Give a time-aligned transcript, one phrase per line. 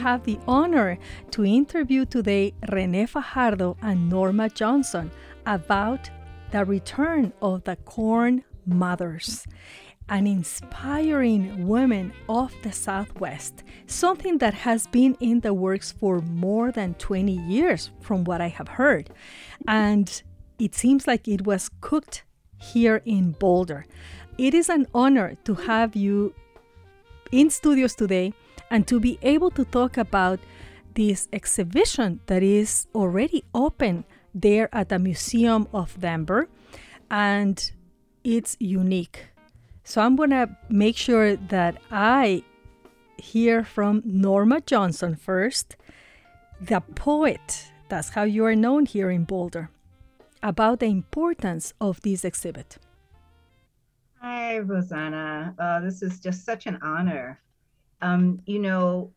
[0.00, 0.98] Have the honor
[1.32, 5.10] to interview today Renee Fajardo and Norma Johnson
[5.44, 6.08] about
[6.52, 9.46] the return of the corn mothers
[10.08, 16.72] an inspiring women of the Southwest, something that has been in the works for more
[16.72, 19.10] than 20 years, from what I have heard.
[19.68, 20.22] And
[20.58, 22.24] it seems like it was cooked
[22.58, 23.84] here in Boulder.
[24.38, 26.34] It is an honor to have you
[27.30, 28.32] in studios today
[28.70, 30.40] and to be able to talk about
[30.94, 36.48] this exhibition that is already open there at the Museum of Denver.
[37.10, 37.70] And
[38.22, 39.30] it's unique
[39.90, 42.44] so I'm going to make sure that I
[43.16, 45.76] hear from Norma Johnson first,
[46.60, 47.72] the poet.
[47.88, 49.68] That's how you are known here in Boulder,
[50.44, 52.78] about the importance of this exhibit.
[54.20, 55.56] Hi, Rosanna.
[55.58, 57.40] Uh, this is just such an honor.
[58.02, 59.12] Um, you know,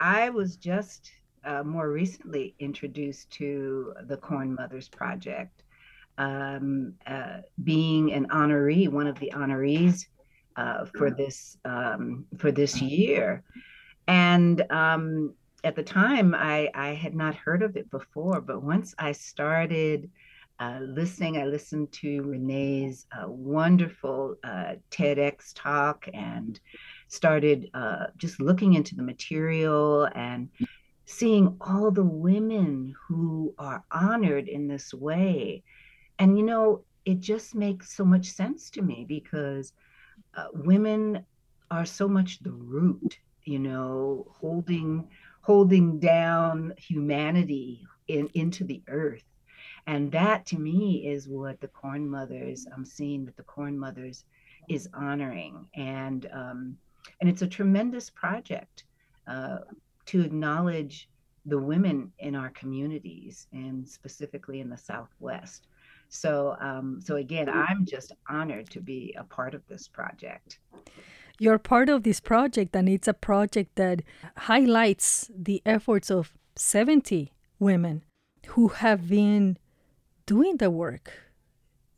[0.00, 1.10] I was just
[1.44, 5.62] uh, more recently introduced to the Corn Mothers Project,
[6.18, 10.06] um, uh, being an honoree, one of the honorees
[10.56, 13.42] uh, for this um, for this year,
[14.06, 18.94] and um, at the time I I had not heard of it before, but once
[18.98, 20.10] I started.
[20.60, 26.60] Uh, listening, I listened to Renee's uh, wonderful uh, TEDx talk and
[27.12, 30.48] started uh, just looking into the material and
[31.04, 35.62] seeing all the women who are honored in this way.
[36.18, 39.74] And, you know, it just makes so much sense to me because
[40.34, 41.26] uh, women
[41.70, 45.06] are so much the root, you know, holding
[45.42, 49.24] holding down humanity in, into the earth.
[49.86, 54.24] And that to me is what the Corn Mothers, I'm seeing that the Corn Mothers
[54.68, 55.66] is honoring.
[55.74, 56.76] And um,
[57.20, 58.84] and it's a tremendous project
[59.26, 59.58] uh,
[60.06, 61.08] to acknowledge
[61.46, 65.66] the women in our communities and specifically in the Southwest.
[66.08, 70.58] So, um, so again, I'm just honored to be a part of this project.
[71.38, 74.02] You're part of this project, and it's a project that
[74.36, 78.04] highlights the efforts of 70 women
[78.48, 79.56] who have been
[80.26, 81.12] doing the work,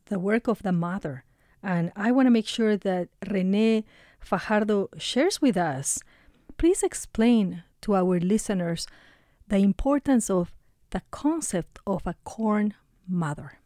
[0.05, 1.25] the work of the mother.
[1.61, 3.83] And I want to make sure that Renee
[4.25, 5.99] Fajardo shares with us.
[6.57, 8.87] Please explain to our listeners
[9.47, 10.51] the importance of
[10.89, 12.73] the concept of a corn
[13.07, 13.59] mother.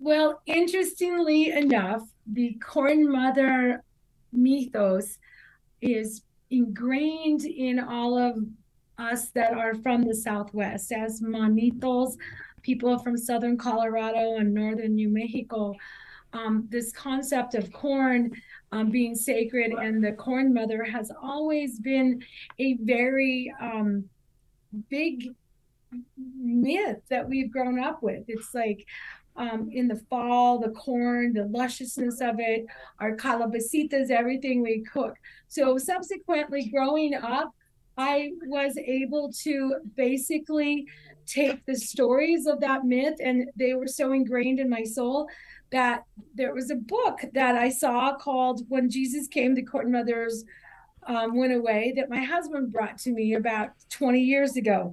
[0.00, 3.82] Well, interestingly enough, the corn mother
[4.32, 5.18] mythos
[5.80, 8.44] is ingrained in all of
[8.98, 12.16] us that are from the Southwest as manitos,
[12.62, 15.74] people from Southern Colorado and Northern New Mexico.
[16.32, 18.32] Um, this concept of corn
[18.72, 22.22] um, being sacred and the corn mother has always been
[22.58, 24.04] a very um,
[24.90, 25.34] big
[26.16, 28.24] myth that we've grown up with.
[28.28, 28.86] It's like
[29.36, 32.66] um, in the fall, the corn, the lusciousness of it,
[32.98, 35.14] our calabacitas, everything we cook.
[35.46, 37.54] So subsequently growing up,
[37.96, 40.86] I was able to basically
[41.26, 45.28] take the stories of that myth and they were so ingrained in my soul
[45.70, 50.44] that there was a book that I saw called When Jesus Came to Corn Mother's
[51.08, 54.92] um, went away that my husband brought to me about 20 years ago.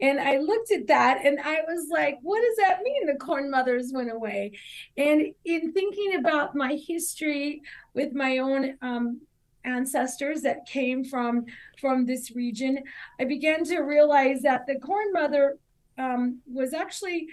[0.00, 3.06] And I looked at that and I was like, what does that mean?
[3.06, 4.52] The corn mothers went away.
[4.96, 7.62] And in thinking about my history
[7.94, 9.20] with my own um,
[9.64, 11.46] ancestors that came from
[11.80, 12.78] from this region,
[13.20, 15.58] I began to realize that the corn mother
[15.98, 17.28] um, was actually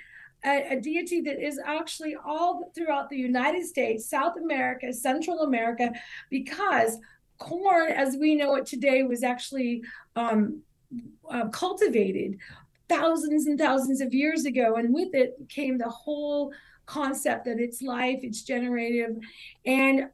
[0.46, 5.92] a, a, deity that is actually all throughout the United States, South America, Central America,
[6.30, 6.98] because
[7.38, 9.84] corn as we know it today was actually
[10.16, 10.62] um,
[11.30, 12.38] uh, cultivated
[12.90, 14.76] thousands and thousands of years ago.
[14.76, 16.54] And with it came the whole
[16.86, 19.18] concept that it's life it's generative.
[19.66, 20.10] And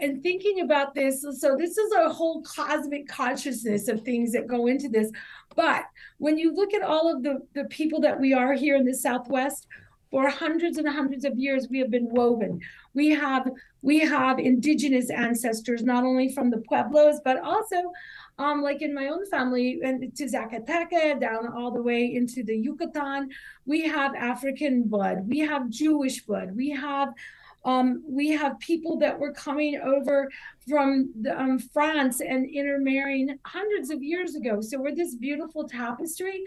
[0.00, 4.66] and thinking about this so this is a whole cosmic consciousness of things that go
[4.66, 5.10] into this
[5.56, 5.84] but
[6.18, 8.94] when you look at all of the the people that we are here in the
[8.94, 9.66] southwest
[10.14, 12.60] for hundreds and hundreds of years we have been woven.
[12.94, 13.50] We have
[13.82, 17.82] we have indigenous ancestors not only from the pueblos but also
[18.38, 22.56] um, like in my own family and to Zacatecas down all the way into the
[22.56, 23.30] Yucatan
[23.66, 27.12] we have African blood we have Jewish blood we have
[27.64, 30.30] um, we have people that were coming over
[30.68, 34.60] from the, um, France and intermarrying hundreds of years ago.
[34.60, 36.44] So we're this beautiful tapestry.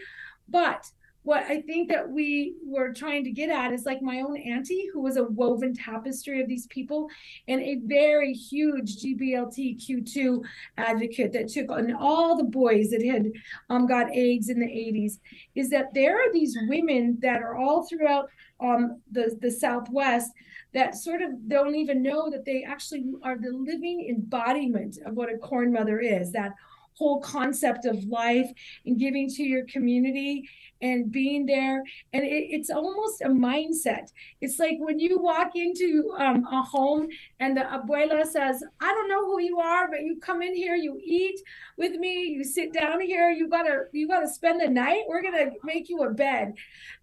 [0.49, 0.89] But
[1.27, 4.87] what I think that we were trying to get at is like my own auntie,
[4.93, 7.09] who was a woven tapestry of these people,
[7.49, 10.41] and a very huge GBLTQ2
[10.77, 13.29] advocate that took on all the boys that had
[13.69, 15.19] um, got AIDS in the 80s.
[15.53, 18.29] Is that there are these women that are all throughout
[18.61, 20.31] um, the, the Southwest
[20.73, 25.33] that sort of don't even know that they actually are the living embodiment of what
[25.33, 26.53] a corn mother is that
[26.97, 28.49] whole concept of life
[28.85, 30.49] and giving to your community
[30.81, 31.83] and being there.
[32.13, 34.11] And it, it's almost a mindset.
[34.41, 37.07] It's like when you walk into um, a home
[37.39, 40.75] and the abuela says i don't know who you are but you come in here
[40.75, 41.39] you eat
[41.77, 45.51] with me you sit down here you gotta you gotta spend the night we're gonna
[45.63, 46.53] make you a bed.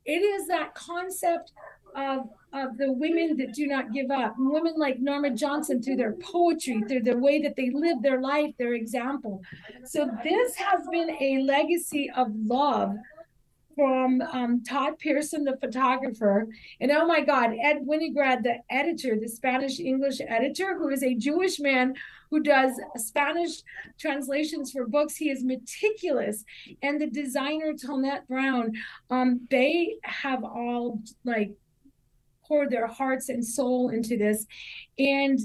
[0.04, 1.52] It is that concept
[1.94, 6.12] of of the women that do not give up women like norma johnson through their
[6.12, 9.42] poetry through the way that they live their life their example
[9.84, 12.96] so this has been a legacy of love
[13.74, 16.46] from um, Todd Pierson, the photographer,
[16.80, 21.14] and oh my God, Ed Winograd, the editor, the Spanish English editor, who is a
[21.14, 21.94] Jewish man
[22.30, 23.62] who does Spanish
[23.98, 25.16] translations for books.
[25.16, 26.44] He is meticulous,
[26.82, 28.72] and the designer Tonette Brown.
[29.10, 31.52] Um, they have all like
[32.54, 34.46] poured their hearts and soul into this,
[34.96, 35.40] and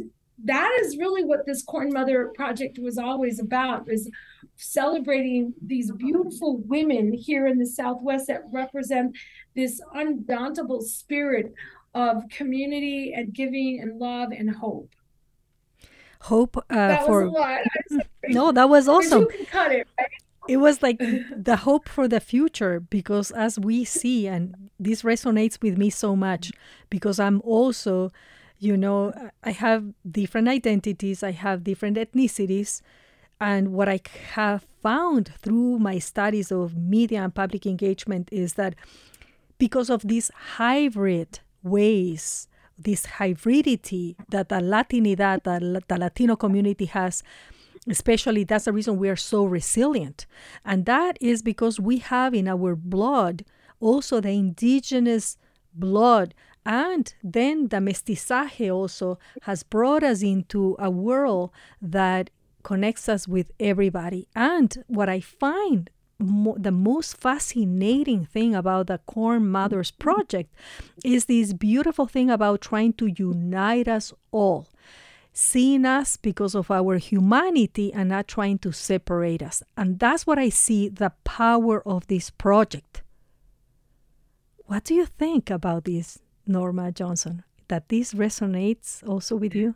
[0.45, 4.09] that is really what this corn mother project was always about is
[4.56, 9.17] celebrating these beautiful women here in the southwest that represent
[9.56, 11.53] this undauntable spirit
[11.95, 14.94] of community and giving and love and hope
[16.21, 18.05] hope uh, that for was a lot.
[18.27, 20.09] no that was awesome you can cut it right?
[20.47, 21.00] it was like
[21.35, 26.15] the hope for the future because as we see and this resonates with me so
[26.15, 26.51] much
[26.89, 28.11] because i'm also
[28.59, 32.81] you know i have different identities i have different ethnicities
[33.41, 33.99] and what i
[34.33, 38.75] have found through my studies of media and public engagement is that
[39.57, 42.47] because of these hybrid ways
[42.77, 47.23] this hybridity that the latinidad that the latino community has
[47.87, 50.25] especially that's the reason we are so resilient.
[50.65, 53.45] And that is because we have in our blood
[53.79, 55.37] also the indigenous
[55.73, 56.33] blood
[56.65, 62.29] and then the mestizaje also has brought us into a world that
[62.63, 64.27] connects us with everybody.
[64.35, 65.89] And what I find
[66.19, 70.53] mo- the most fascinating thing about the Corn Mothers Project
[71.03, 74.67] is this beautiful thing about trying to unite us all,
[75.33, 79.63] seeing us because of our humanity and not trying to separate us.
[79.77, 83.01] And that's what I see the power of this project.
[84.69, 86.19] What do you think about this?
[86.45, 89.74] Norma Johnson, that this resonates also with you?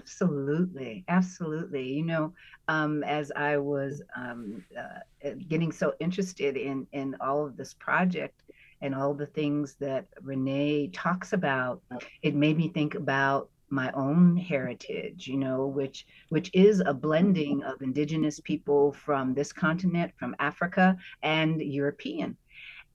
[0.00, 1.92] Absolutely, absolutely.
[1.92, 2.32] You know,
[2.66, 8.42] um, as I was um, uh, getting so interested in in all of this project
[8.80, 11.80] and all the things that Renee talks about,
[12.22, 17.62] it made me think about my own heritage you know which which is a blending
[17.62, 22.36] of indigenous people from this continent from africa and european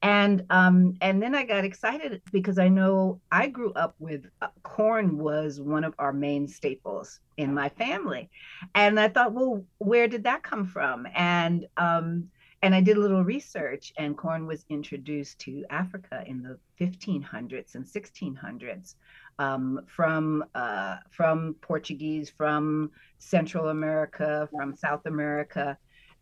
[0.02, 4.48] and um and then i got excited because i know i grew up with uh,
[4.64, 8.30] corn was one of our main staples in my family.
[8.76, 11.08] And i thought well where did that come from?
[11.16, 12.30] And um
[12.62, 17.76] and i did a little research and corn was introduced to africa in the 1500s
[17.76, 18.96] and 1600s
[19.40, 22.90] um, from uh, from portuguese from
[23.20, 25.78] central america from south america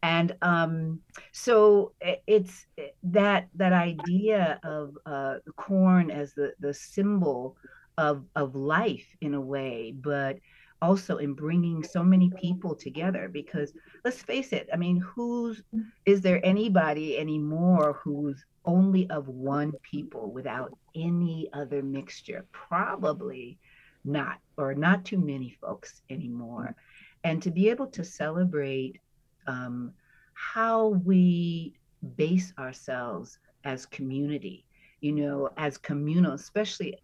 [0.05, 0.99] and um,
[1.31, 1.93] so
[2.27, 2.67] it's
[3.03, 7.57] that that idea of uh, corn as the the symbol
[7.97, 10.37] of of life in a way, but
[10.81, 13.71] also in bringing so many people together because
[14.03, 15.63] let's face it i mean who's
[16.05, 22.45] is there anybody anymore who's only of one people without any other mixture?
[22.51, 23.57] Probably
[24.03, 26.75] not or not too many folks anymore.
[27.23, 28.99] And to be able to celebrate
[29.47, 29.93] um,
[30.33, 31.73] how we
[32.15, 34.65] base ourselves as community,
[35.01, 36.97] you know, as communal, especially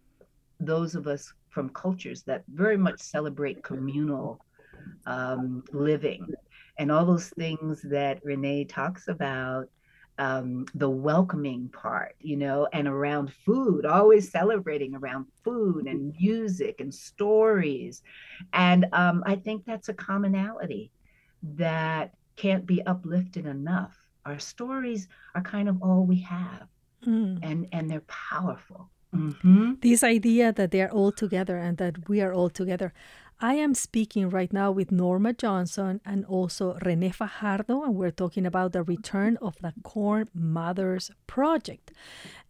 [0.60, 4.44] those of us from cultures that very much celebrate communal
[5.06, 6.26] um, living
[6.78, 9.68] and all those things that Renee talks about.
[10.18, 16.80] Um, the welcoming part, you know, and around food, always celebrating around food and music
[16.80, 18.02] and stories.
[18.52, 20.92] And um, I think that's a commonality
[21.42, 23.96] that can't be uplifted enough.
[24.24, 26.68] Our stories are kind of all we have,
[27.06, 27.38] mm.
[27.42, 28.90] and and they're powerful.
[29.14, 29.74] Mm-hmm.
[29.80, 32.92] This idea that they are all together and that we are all together.
[33.40, 38.46] I am speaking right now with Norma Johnson and also Renee Fajardo, and we're talking
[38.46, 41.90] about the return of the Corn Mothers Project.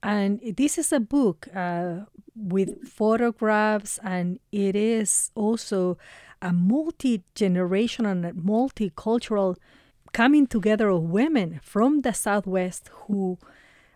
[0.03, 2.01] And this is a book uh,
[2.37, 5.97] with photographs, and it is also
[6.43, 9.57] a multi generational and multicultural
[10.13, 13.39] coming together of women from the Southwest who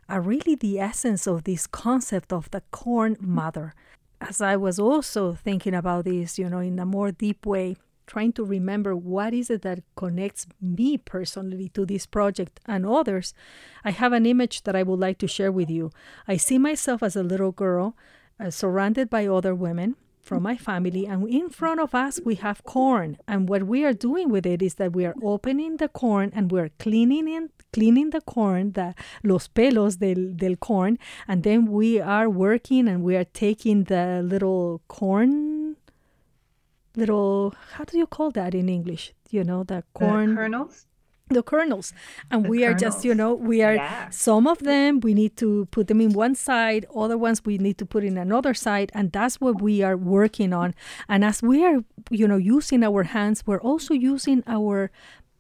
[0.09, 3.75] are really the essence of this concept of the corn mother
[4.21, 7.77] as I was also thinking about this, you know, in a more deep way,
[8.07, 13.35] trying to remember what is it that connects me personally to this project and others,
[13.85, 15.91] I have an image that I would like to share with you.
[16.27, 17.97] I see myself as a little girl
[18.39, 22.65] uh, surrounded by other women from my family and in front of us we have
[22.65, 23.17] corn.
[23.29, 26.51] And what we are doing with it is that we are opening the corn and
[26.51, 30.99] we're cleaning in cleaning the corn the los pelos del, del corn.
[31.29, 35.77] And then we are working and we are taking the little corn
[36.97, 39.13] little how do you call that in english?
[39.31, 40.87] You know the corn the kernels
[41.29, 41.93] the kernels
[42.31, 42.75] and the we kernels.
[42.75, 44.09] are just you know we are yeah.
[44.11, 47.77] some of them we need to put them in one side other ones we need
[47.77, 50.75] to put in another side and that's what we are working on
[51.09, 54.91] and as we are you know using our hands we're also using our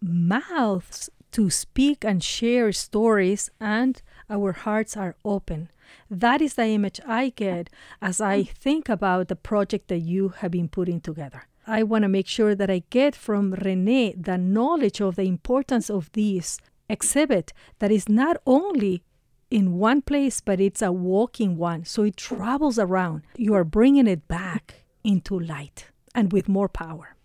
[0.02, 5.71] mouths to speak and share stories and our hearts are open
[6.11, 7.71] that is the image i get
[8.02, 12.09] as i think about the project that you have been putting together I want to
[12.09, 16.59] make sure that I get from Renee the knowledge of the importance of this
[16.89, 19.03] exhibit that is not only
[19.51, 21.85] in one place, but it's a walking one.
[21.85, 23.23] So it travels around.
[23.37, 27.17] You are bringing it back into light and with more power.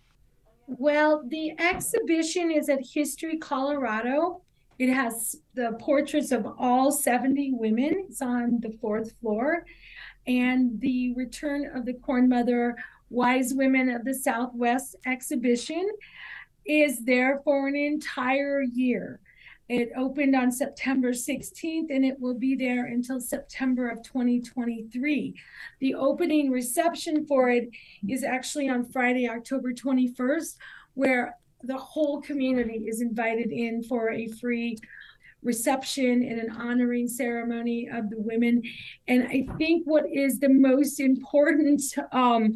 [0.66, 4.42] Well, the exhibition is at History Colorado.
[4.78, 8.06] It has the portraits of all 70 women.
[8.08, 9.64] It's on the fourth floor.
[10.26, 12.76] And the return of the Corn Mother
[13.12, 15.86] Wise Women of the Southwest exhibition
[16.64, 19.20] is there for an entire year.
[19.68, 25.34] It opened on September 16th and it will be there until September of 2023.
[25.80, 27.68] The opening reception for it
[28.08, 30.56] is actually on Friday, October 21st,
[30.94, 34.78] where the whole community is invited in for a free
[35.42, 38.62] reception and an honoring ceremony of the women.
[39.08, 42.54] And I think what is the most important um,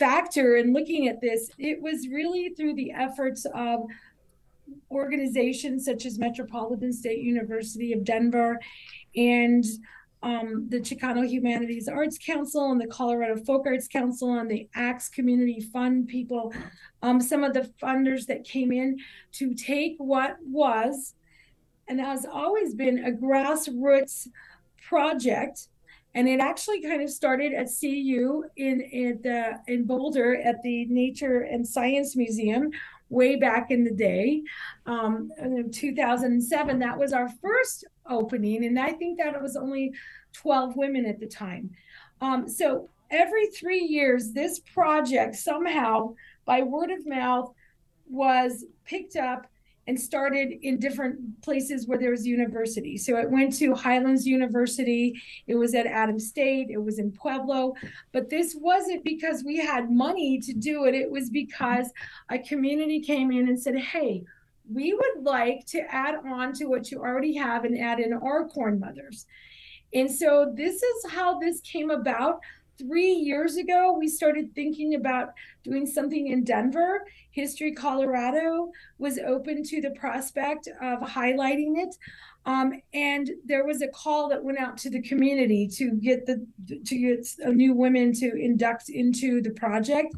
[0.00, 3.84] factor in looking at this, it was really through the efforts of
[4.90, 8.58] organizations such as Metropolitan State University of Denver
[9.14, 9.64] and
[10.22, 15.08] um, the Chicano Humanities Arts Council and the Colorado Folk Arts Council and the Axe
[15.08, 16.52] Community Fund people,
[17.02, 18.98] um, some of the funders that came in
[19.32, 21.14] to take what was
[21.88, 24.28] and has always been a grassroots
[24.88, 25.68] project
[26.14, 29.22] and it actually kind of started at CU in in,
[29.68, 32.70] in Boulder at the Nature and Science Museum
[33.08, 34.42] way back in the day.
[34.86, 39.92] Um, in 2007, that was our first opening, and I think that it was only
[40.32, 41.70] 12 women at the time.
[42.20, 46.14] Um, so every three years, this project somehow,
[46.44, 47.52] by word of mouth,
[48.08, 49.49] was picked up
[49.90, 52.96] and started in different places where there was university.
[52.96, 57.74] So it went to Highlands University, it was at Adams State, it was in Pueblo.
[58.12, 61.90] But this wasn't because we had money to do it, it was because
[62.30, 64.22] a community came in and said, hey,
[64.72, 68.46] we would like to add on to what you already have and add in our
[68.46, 69.26] corn mothers.
[69.92, 72.38] And so this is how this came about
[72.78, 75.30] three years ago, we started thinking about
[75.62, 77.04] doing something in Denver.
[77.30, 81.94] History Colorado was open to the prospect of highlighting it.
[82.46, 86.46] Um, and there was a call that went out to the community to get the
[86.84, 90.14] to get new women to induct into the project.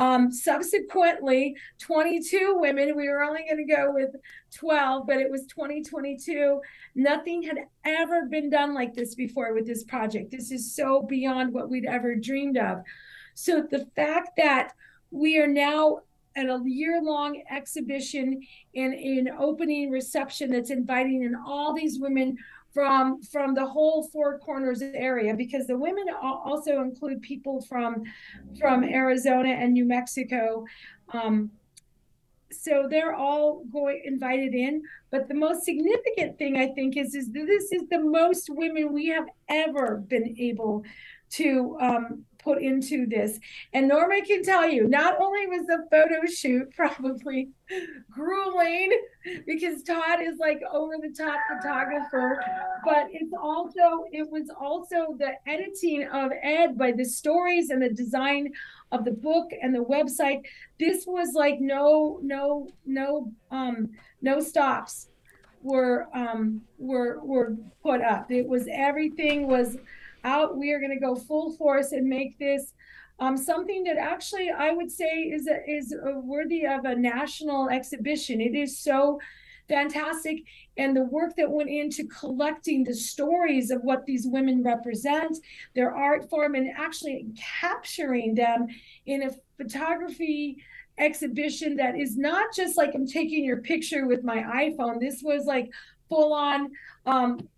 [0.00, 4.16] Um, subsequently, 22 women, we were only going to go with
[4.54, 6.58] 12, but it was 2022.
[6.94, 10.30] Nothing had ever been done like this before with this project.
[10.30, 12.78] This is so beyond what we'd ever dreamed of.
[13.34, 14.72] So the fact that
[15.10, 16.00] we are now
[16.34, 18.40] at a year-long exhibition
[18.74, 22.38] and an opening reception that's inviting in all these women
[22.72, 28.04] from from the whole four corners area because the women also include people from
[28.58, 30.64] from Arizona and New Mexico.
[31.12, 31.50] Um,
[32.52, 34.82] so they're all going invited in.
[35.10, 39.08] But the most significant thing I think is is this is the most women we
[39.08, 40.84] have ever been able
[41.30, 43.38] to um, put into this.
[43.72, 47.50] And Norma can tell you, not only was the photo shoot probably
[48.10, 48.90] grueling
[49.46, 52.42] because Todd is like over the top photographer,
[52.84, 57.90] but it's also it was also the editing of Ed by the stories and the
[57.90, 58.52] design
[58.92, 60.42] of the book and the website.
[60.78, 63.90] This was like no no no um
[64.22, 65.08] no stops
[65.62, 68.30] were um were were put up.
[68.30, 69.76] It was everything was
[70.24, 70.56] out.
[70.56, 72.72] We are going to go full force and make this
[73.18, 77.68] um, something that actually I would say is a, is a worthy of a national
[77.68, 78.40] exhibition.
[78.40, 79.20] It is so
[79.68, 80.42] fantastic,
[80.78, 85.36] and the work that went into collecting the stories of what these women represent,
[85.76, 87.26] their art form, and actually
[87.60, 88.66] capturing them
[89.06, 90.56] in a photography
[90.98, 94.98] exhibition that is not just like I'm taking your picture with my iPhone.
[94.98, 95.70] This was like
[96.08, 96.70] full on
[97.06, 97.48] um,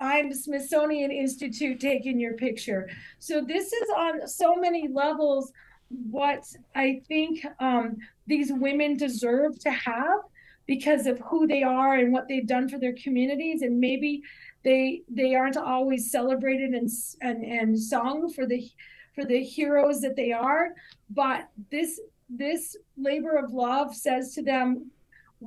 [0.00, 2.88] I'm Smithsonian Institute taking your picture.
[3.18, 5.52] So this is on so many levels
[5.88, 7.96] what I think um,
[8.26, 10.20] these women deserve to have
[10.66, 14.22] because of who they are and what they've done for their communities and maybe
[14.64, 16.88] they they aren't always celebrated and
[17.20, 18.66] and, and sung for the
[19.14, 20.70] for the heroes that they are
[21.10, 24.90] but this this labor of love says to them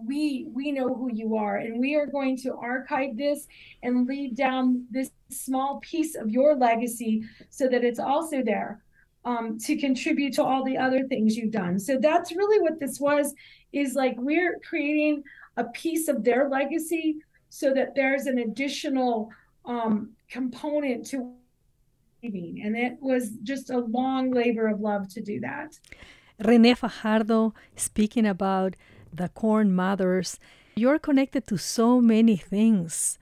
[0.06, 3.48] we we know who you are and we are going to archive this
[3.84, 8.84] and leave down this small piece of your legacy so that it's also there
[9.26, 11.80] um, to contribute to all the other things you've done.
[11.80, 13.34] So that's really what this was
[13.74, 15.24] is like we're creating
[15.58, 17.18] a piece of their legacy
[17.50, 19.30] so that there's an additional
[19.66, 21.34] um, component to
[22.24, 25.78] leaving and it was just a long labor of love to do that.
[26.40, 28.76] Renee Fajardo speaking about
[29.14, 30.40] the corn mothers.
[30.76, 33.18] You're connected to so many things.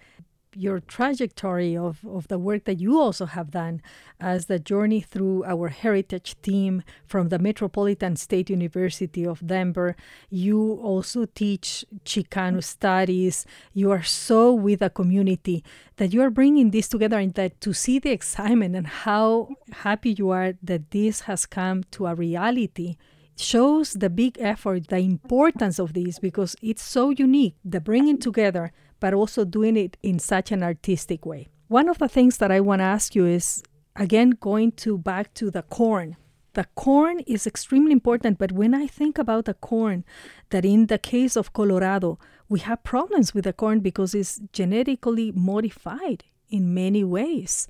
[0.58, 3.82] Your trajectory of, of the work that you also have done
[4.22, 9.98] as the journey through our heritage team from the Metropolitan State University of Denver.
[10.30, 13.46] You also teach Chicano studies.
[13.74, 15.62] You are so with the community
[15.98, 20.13] that you are bringing this together and that to see the excitement and how happy
[20.13, 22.96] you are that this has come to a reality
[23.36, 28.72] shows the big effort, the importance of this because it's so unique, the bringing together,
[29.00, 31.48] but also doing it in such an artistic way.
[31.68, 33.64] One of the things that I want to ask you is
[33.96, 36.18] again going to back to the corn.
[36.53, 40.05] The corn is extremely important, but when I think about the corn,
[40.51, 45.33] that in the case of Colorado, we have problems with the corn because it's genetically
[45.33, 47.68] modified in many ways.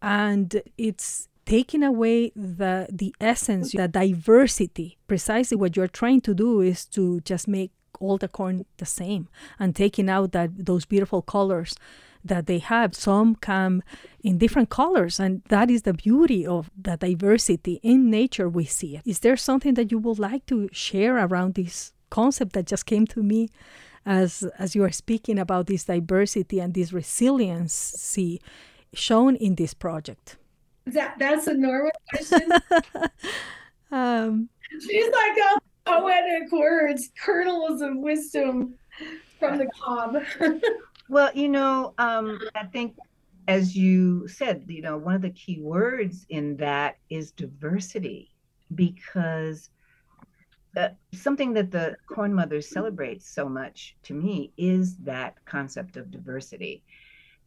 [0.00, 4.98] And it's taking away the the essence the diversity.
[5.06, 9.28] Precisely what you're trying to do is to just make all the corn the same
[9.58, 11.76] and taking out that those beautiful colors
[12.24, 12.94] that they have.
[12.94, 13.82] Some come
[14.22, 18.96] in different colors and that is the beauty of the diversity in nature we see
[18.96, 19.02] it.
[19.04, 23.06] Is there something that you would like to share around this concept that just came
[23.06, 23.48] to me
[24.04, 28.40] as as you are speaking about this diversity and this resiliency
[28.92, 30.36] shown in this project
[30.86, 32.50] that that's a normal question.
[33.92, 34.48] um,
[34.80, 38.74] She's like a poetic words, kernels of wisdom
[39.38, 40.16] from the cob.
[41.08, 42.96] well, you know, um, I think
[43.48, 48.30] as you said, you know, one of the key words in that is diversity,
[48.74, 49.70] because
[50.76, 56.10] uh, something that the Corn Mothers celebrates so much to me is that concept of
[56.10, 56.82] diversity,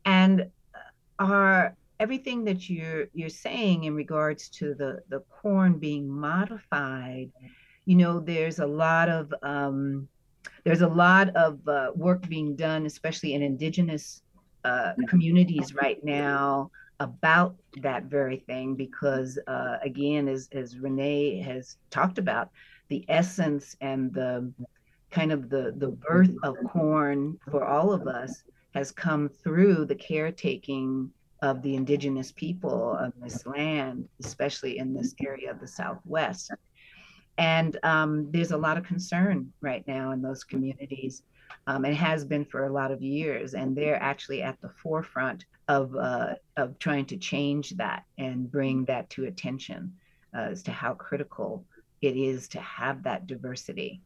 [0.03, 0.49] and
[1.17, 7.31] our everything that you're you're saying in regards to the the corn being modified
[7.86, 10.08] you know there's a lot of um,
[10.63, 14.21] there's a lot of uh, work being done especially in indigenous
[14.63, 21.77] uh, communities right now about that very thing because uh, again as, as renee has
[21.91, 22.49] talked about
[22.89, 24.51] the essence and the
[25.12, 29.95] kind of the the birth of corn for all of us has come through the
[29.95, 31.10] caretaking
[31.45, 36.51] of the indigenous people of this land, especially in this area of the Southwest.
[37.38, 41.23] And um, there's a lot of concern right now in those communities.
[41.67, 45.45] Um, and has been for a lot of years, and they're actually at the forefront
[45.67, 49.93] of uh, of trying to change that and bring that to attention
[50.36, 51.65] uh, as to how critical
[52.01, 54.01] it is to have that diversity.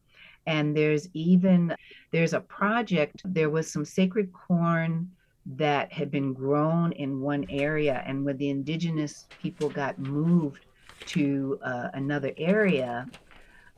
[0.46, 1.74] And there's even
[2.12, 3.20] there's a project.
[3.24, 5.10] There was some sacred corn
[5.46, 8.02] that had been grown in one area.
[8.06, 10.66] And when the indigenous people got moved
[11.06, 13.08] to uh, another area,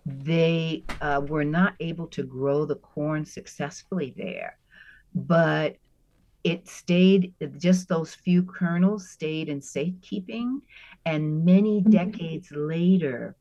[0.05, 4.59] they uh, were not able to grow the corn successfully there.
[5.14, 5.77] But
[6.44, 10.62] it stayed, just those few kernels stayed in safekeeping.
[11.05, 11.90] And many mm-hmm.
[11.90, 13.37] decades later,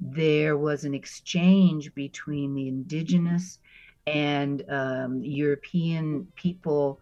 [0.00, 3.58] there was an exchange between the indigenous
[4.06, 7.00] and um, European people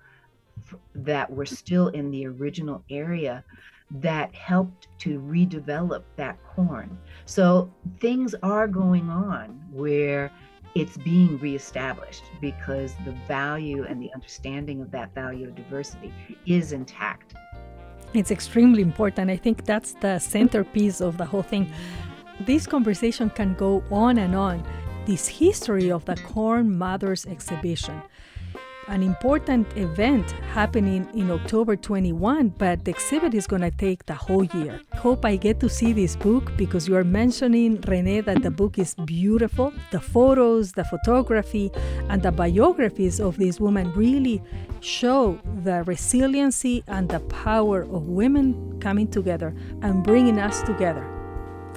[0.95, 3.45] that were still in the original area
[3.91, 6.97] that helped to redevelop that corn.
[7.25, 10.31] So things are going on where
[10.75, 16.13] it's being reestablished because the value and the understanding of that value of diversity
[16.47, 17.35] is intact.
[18.15, 19.31] It's extremely important.
[19.31, 21.73] I think that's the centerpiece of the whole thing.
[22.41, 24.65] This conversation can go on and on.
[25.07, 28.01] This history of the Corn Mothers exhibition
[28.91, 34.15] an important event happening in October 21, but the exhibit is going to take the
[34.15, 34.81] whole year.
[34.95, 38.81] Hope I get to see this book because you are mentioning, Renee, that the book
[38.81, 39.73] is beautiful.
[39.93, 41.71] The photos, the photography,
[42.09, 44.43] and the biographies of these women really
[44.81, 51.07] show the resiliency and the power of women coming together and bringing us together.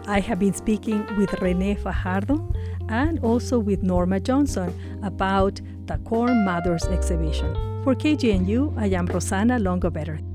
[0.08, 2.52] I have been speaking with Renee Fajardo
[2.89, 7.53] and also with Norma Johnson about the Corn Mothers exhibition.
[7.83, 10.32] For KGNU, I am Rosanna Longobetter.